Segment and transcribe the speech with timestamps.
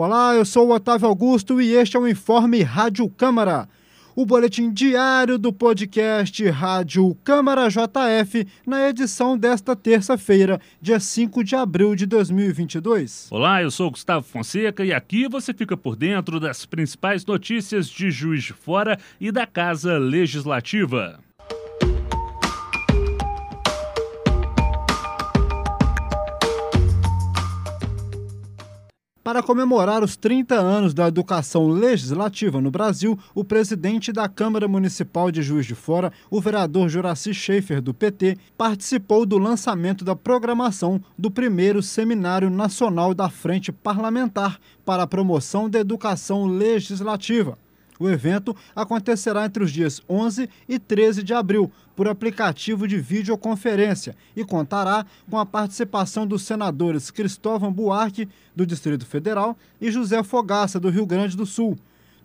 [0.00, 3.68] Olá, eu sou o Otávio Augusto e este é o Informe Rádio Câmara.
[4.14, 11.56] O boletim diário do podcast Rádio Câmara JF, na edição desta terça-feira, dia 5 de
[11.56, 13.26] abril de 2022.
[13.32, 18.08] Olá, eu sou Gustavo Fonseca e aqui você fica por dentro das principais notícias de
[18.08, 21.18] Juiz de Fora e da Casa Legislativa.
[29.28, 35.30] Para comemorar os 30 anos da educação legislativa no Brasil, o presidente da Câmara Municipal
[35.30, 40.98] de Juiz de Fora, o vereador Juraci Schaefer, do PT, participou do lançamento da programação
[41.18, 47.58] do primeiro Seminário Nacional da Frente Parlamentar para a Promoção da Educação Legislativa.
[47.98, 54.16] O evento acontecerá entre os dias 11 e 13 de abril, por aplicativo de videoconferência,
[54.36, 60.78] e contará com a participação dos senadores Cristóvão Buarque, do Distrito Federal, e José Fogaça,
[60.78, 61.76] do Rio Grande do Sul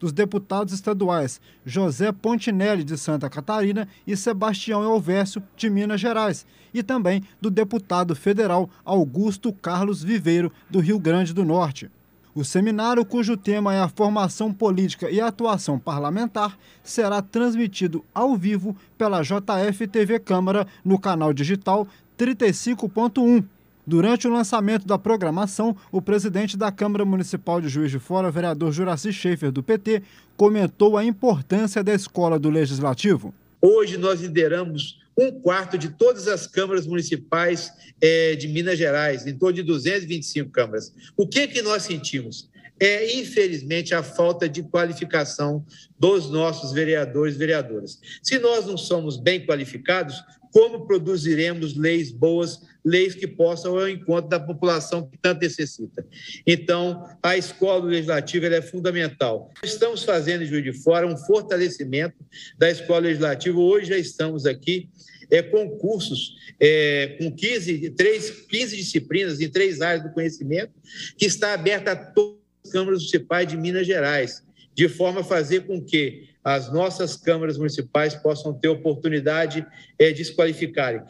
[0.04, 6.84] dos deputados estaduais José Pontinelli, de Santa Catarina, e Sebastião Elvésio, de Minas Gerais, e
[6.84, 11.90] também do deputado federal Augusto Carlos Viveiro, do Rio Grande do Norte.
[12.36, 18.76] O seminário, cujo tema é a formação política e atuação parlamentar, será transmitido ao vivo
[18.98, 23.44] pela JF TV Câmara no canal digital 35.1.
[23.86, 28.72] Durante o lançamento da programação, o presidente da Câmara Municipal de Juiz de Fora, vereador
[28.72, 30.02] Juraci Schaefer, do PT,
[30.36, 33.32] comentou a importância da escola do Legislativo.
[33.62, 39.38] Hoje nós lideramos um quarto de todas as câmaras municipais é, de Minas Gerais, em
[39.38, 40.94] torno de 225 câmaras.
[41.16, 42.50] O que, que nós sentimos?
[42.80, 45.66] É, infelizmente, a falta de qualificação
[45.98, 48.00] dos nossos vereadores e vereadoras.
[48.22, 50.22] Se nós não somos bem qualificados,
[50.54, 56.06] como produziremos leis boas, leis que possam ir ao encontro da população que tanto necessita?
[56.46, 59.52] Então, a escola legislativa é fundamental.
[59.64, 62.16] Estamos fazendo Juiz de Fora um fortalecimento
[62.56, 63.60] da escola legislativa.
[63.60, 64.90] Hoje já estamos aqui
[65.32, 70.72] é, concursos é, com 15, 3, 15 disciplinas em três áreas do conhecimento,
[71.18, 75.66] que está aberta a todas as câmaras municipais de Minas Gerais, de forma a fazer
[75.66, 79.66] com que as nossas câmaras municipais possam ter oportunidade
[79.98, 81.02] é, de se qualificarem.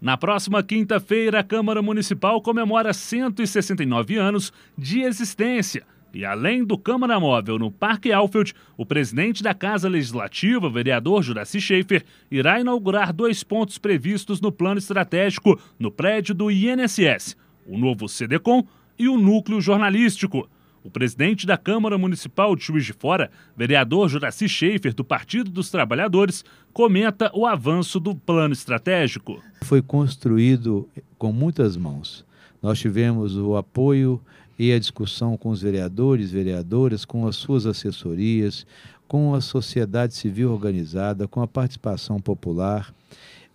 [0.00, 5.84] Na próxima quinta-feira, a Câmara Municipal comemora 169 anos de existência.
[6.12, 11.60] E além do Câmara Móvel no Parque Alfield, o presidente da Casa Legislativa, vereador Juraci
[11.60, 17.36] Schaefer, irá inaugurar dois pontos previstos no plano estratégico no prédio do INSS:
[17.66, 18.64] o novo CDCOM
[18.98, 20.48] e o núcleo jornalístico.
[20.84, 25.70] O presidente da Câmara Municipal de Juiz de Fora, vereador Juraci Schaefer, do Partido dos
[25.70, 29.40] Trabalhadores, comenta o avanço do plano estratégico.
[29.62, 32.24] Foi construído com muitas mãos.
[32.60, 34.20] Nós tivemos o apoio
[34.58, 38.66] e a discussão com os vereadores, vereadoras, com as suas assessorias,
[39.06, 42.92] com a sociedade civil organizada, com a participação popular,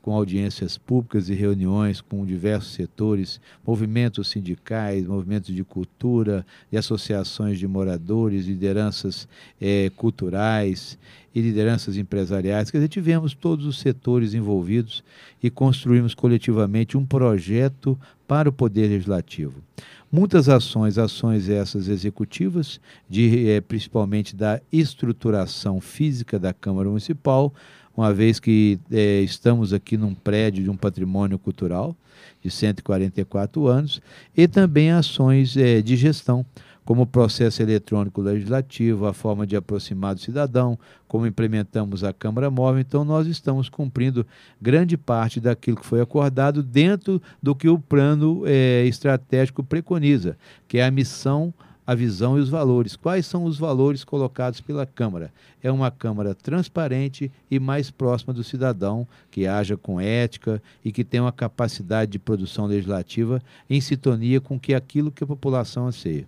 [0.08, 7.60] com audiências públicas e reuniões com diversos setores, movimentos sindicais, movimentos de cultura e associações
[7.60, 9.28] de moradores, lideranças
[9.60, 10.98] eh, culturais
[11.36, 12.72] e lideranças empresariais.
[12.72, 15.04] Quer dizer, tivemos todos os setores envolvidos
[15.44, 19.62] e construímos coletivamente um projeto para o Poder Legislativo.
[20.10, 22.80] Muitas ações, ações essas executivas,
[23.10, 27.54] de, é, principalmente da estruturação física da Câmara Municipal,
[27.98, 31.96] uma vez que é, estamos aqui num prédio de um patrimônio cultural
[32.44, 34.00] de 144 anos,
[34.36, 36.46] e também ações é, de gestão,
[36.86, 42.50] como o processo eletrônico legislativo, a forma de aproximar do cidadão, como implementamos a Câmara
[42.50, 42.80] Móvel.
[42.80, 44.26] Então, nós estamos cumprindo
[44.62, 50.78] grande parte daquilo que foi acordado dentro do que o plano é, estratégico preconiza, que
[50.78, 51.54] é a missão
[51.88, 52.98] a visão e os valores.
[52.98, 55.32] Quais são os valores colocados pela Câmara?
[55.64, 61.06] É uma Câmara transparente e mais próxima do cidadão, que haja com ética e que
[61.06, 66.28] tenha uma capacidade de produção legislativa em sintonia com que aquilo que a população anseia.